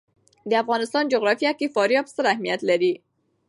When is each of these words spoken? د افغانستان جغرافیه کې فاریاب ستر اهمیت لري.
د 0.49 0.51
افغانستان 0.63 1.03
جغرافیه 1.13 1.51
کې 1.59 1.73
فاریاب 1.75 2.05
ستر 2.11 2.25
اهمیت 2.33 2.61
لري. 2.69 2.93